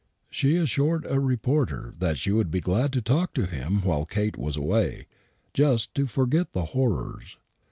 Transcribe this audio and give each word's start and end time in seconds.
She 0.31 0.57
assured 0.57 1.05
a 1.07 1.19
reporter 1.19 1.93
that 1.99 2.17
she 2.17 2.31
would 2.31 2.49
be 2.49 2.59
glad 2.59 2.91
to 2.93 3.03
talk 3.03 3.35
to 3.35 3.45
him 3.45 3.83
while 3.83 4.03
Kate 4.03 4.35
was 4.35 4.57
away, 4.57 5.05
just 5.53 5.93
to 5.93 6.07
forget 6.07 6.53
the 6.53 6.65
horrors. 6.73 7.37